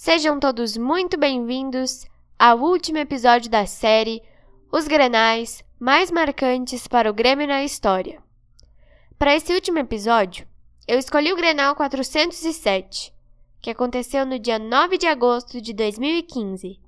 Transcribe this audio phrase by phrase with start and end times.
[0.00, 2.06] Sejam todos muito bem-vindos
[2.38, 4.22] ao último episódio da série
[4.70, 8.22] Os Grenais mais marcantes para o Grêmio na história.
[9.18, 10.46] Para esse último episódio,
[10.86, 13.12] eu escolhi o Grenal 407,
[13.60, 16.78] que aconteceu no dia 9 de agosto de 2015.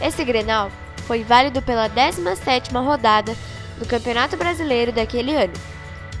[0.00, 0.70] Esse Grenal
[1.06, 3.34] foi válido pela 17ª rodada
[3.78, 5.54] do Campeonato Brasileiro daquele ano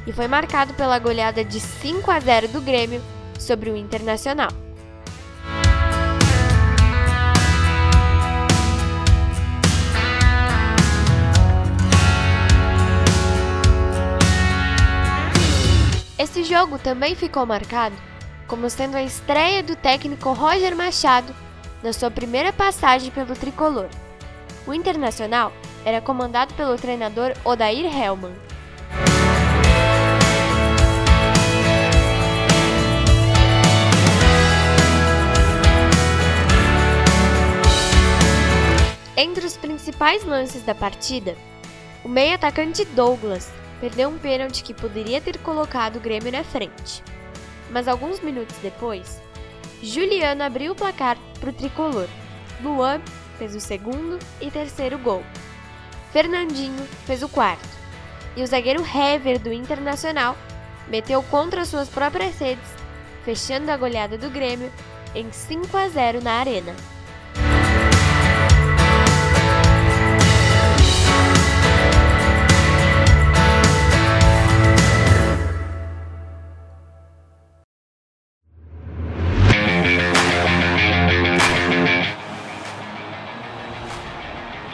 [0.06, 3.00] e foi marcado pela goleada de 5 a 0 do Grêmio
[3.38, 4.48] sobre o Internacional.
[16.18, 17.94] Esse jogo também ficou marcado
[18.48, 21.32] como sendo a estreia do técnico Roger Machado
[21.82, 23.88] na sua primeira passagem pelo tricolor.
[24.66, 25.52] O Internacional
[25.84, 28.34] era comandado pelo treinador Odair Hellmann.
[39.16, 41.36] Entre os principais lances da partida,
[42.04, 47.02] o meio-atacante Douglas perdeu um pênalti que poderia ter colocado o Grêmio na frente.
[47.70, 49.20] Mas alguns minutos depois,
[49.82, 52.08] Juliano abriu o placar para o tricolor.
[52.62, 53.00] Luan
[53.38, 55.22] fez o segundo e terceiro gol.
[56.12, 57.68] Fernandinho fez o quarto.
[58.36, 60.36] E o zagueiro Hever do Internacional
[60.88, 62.68] meteu contra suas próprias redes,
[63.24, 64.72] fechando a goleada do Grêmio
[65.14, 66.74] em 5 a 0 na Arena.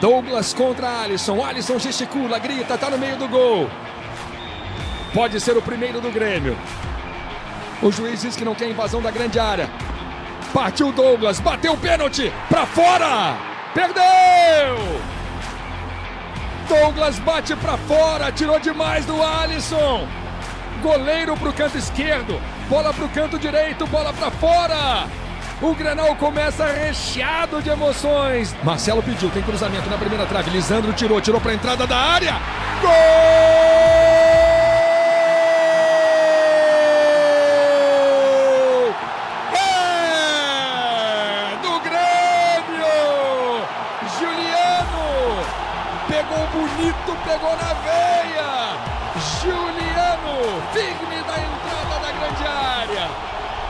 [0.05, 1.43] Douglas contra Alisson.
[1.43, 3.67] Alisson gesticula, grita, tá no meio do gol.
[5.11, 6.55] Pode ser o primeiro do Grêmio.
[7.81, 9.67] O juiz diz que não quer invasão da grande área.
[10.53, 13.35] Partiu Douglas, bateu o pênalti para fora.
[13.73, 15.01] Perdeu!
[16.69, 20.07] Douglas bate para fora, tirou demais do Alisson.
[20.83, 25.24] Goleiro pro canto esquerdo, bola pro canto direito, bola para fora.
[25.61, 28.53] O Grenal começa recheado de emoções.
[28.63, 30.51] Marcelo pediu, tem cruzamento na primeira trave.
[30.51, 32.33] Lisandro tirou, tirou para entrada da área.
[32.81, 33.94] Gol!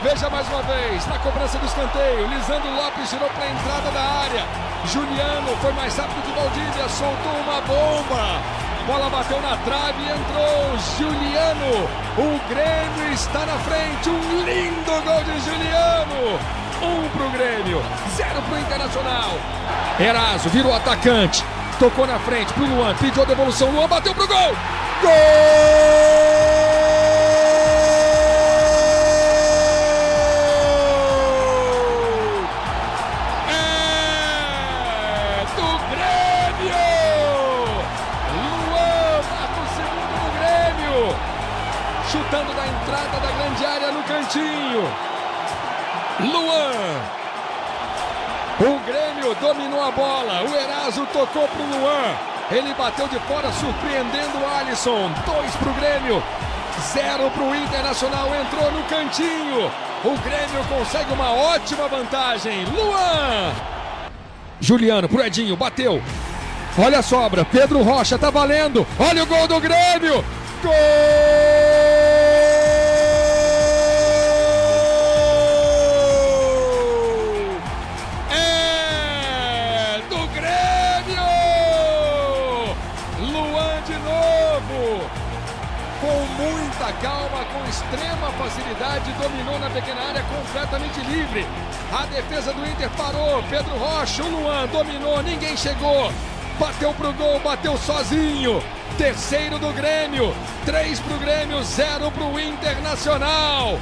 [0.06, 4.02] Veja mais uma vez, na cobrança do escanteio, Lisandro Lopes tirou para a entrada da
[4.02, 4.46] área.
[4.86, 8.40] Juliano foi mais rápido que Valdívia, soltou uma bomba.
[8.86, 10.78] Bola bateu na trave e entrou.
[11.00, 11.90] Juliano,
[12.20, 14.08] o Grêmio está na frente.
[14.08, 16.40] Um lindo gol de Juliano.
[16.84, 17.82] Um para o Grêmio,
[18.16, 19.32] zero para o Internacional.
[20.00, 21.44] Eraso virou atacante,
[21.80, 23.72] tocou na frente para o Luan, pediu a devolução.
[23.72, 24.56] Luan bateu para o gol.
[25.02, 26.35] Gol!
[46.20, 47.02] Luan.
[48.60, 50.44] O Grêmio dominou a bola.
[50.44, 52.16] O Eraso tocou para o Luan.
[52.52, 55.12] Ele bateu de fora, surpreendendo o Alisson.
[55.26, 56.24] Dois para o Grêmio,
[56.94, 58.30] zero para o Internacional.
[58.36, 59.72] Entrou no cantinho.
[60.04, 62.66] O Grêmio consegue uma ótima vantagem.
[62.66, 63.52] Luan.
[64.62, 66.02] Juliano pro Edinho, bateu.
[66.78, 68.86] Olha a sobra, Pedro Rocha tá valendo.
[69.00, 70.24] Olha o gol do Grêmio.
[70.62, 71.45] Gol!
[88.56, 91.46] Facilidade, dominou na pequena área completamente livre.
[91.92, 93.44] A defesa do Inter parou.
[93.50, 96.12] Pedro Rocha, o Luan dominou, ninguém chegou.
[96.58, 98.64] Bateu pro gol, bateu sozinho.
[98.98, 100.34] Terceiro do Grêmio,
[100.66, 103.78] três pro Grêmio, zero pro Internacional.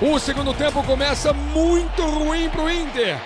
[0.00, 3.18] O segundo tempo começa muito ruim pro Inter.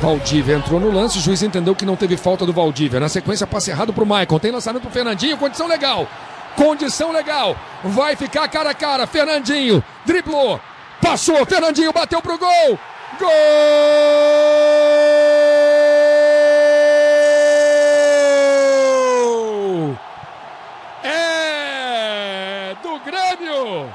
[0.00, 3.00] Valdívia entrou no lance, o juiz entendeu que não teve falta do Valdívia.
[3.00, 4.38] Na sequência, passe errado pro Maicon.
[4.38, 6.06] Tem lançamento pro Fernandinho, condição legal
[6.56, 7.56] condição legal.
[7.82, 9.06] Vai ficar cara a cara.
[9.06, 10.60] Fernandinho driblou,
[11.00, 11.44] passou.
[11.46, 12.78] Fernandinho bateu pro gol.
[13.18, 13.30] Gol!
[21.02, 23.92] É do Grêmio.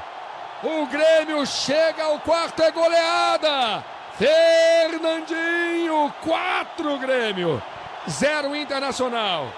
[0.62, 3.84] O Grêmio chega ao quarto é goleada.
[4.18, 7.62] Fernandinho, 4 Grêmio,
[8.08, 9.52] 0 Internacional.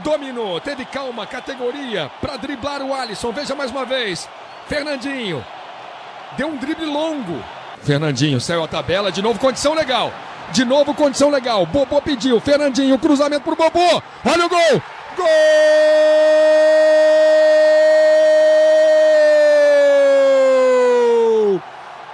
[0.00, 3.32] Dominou, teve calma, categoria para driblar o Alisson.
[3.32, 4.28] Veja mais uma vez.
[4.66, 5.44] Fernandinho
[6.36, 7.42] deu um drible longo.
[7.82, 10.12] Fernandinho saiu a tabela, de novo condição legal.
[10.50, 11.64] De novo condição legal.
[11.66, 12.40] Bobô pediu.
[12.40, 14.02] Fernandinho, cruzamento pro Bobô.
[14.24, 14.82] Olha o gol!
[15.16, 15.26] Gol!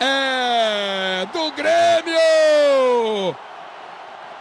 [0.00, 3.36] É do Grêmio!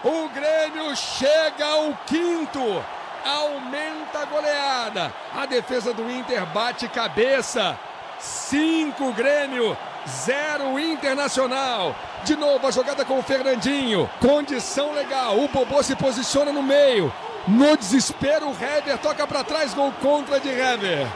[0.04, 2.84] O Grêmio chega ao quinto
[3.28, 5.14] aumenta a goleada.
[5.36, 7.78] A defesa do Inter bate cabeça.
[8.20, 9.78] 5 Grêmio,
[10.08, 11.96] 0 Internacional.
[12.24, 14.10] De novo a jogada com o Fernandinho.
[14.20, 15.38] Condição legal.
[15.38, 17.14] O Bobô se posiciona no meio.
[17.48, 21.08] No desespero, o Hever toca para trás, gol contra de Hever.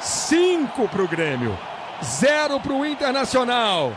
[0.00, 1.58] 5 para o Grêmio,
[2.02, 3.92] 0 para o Internacional.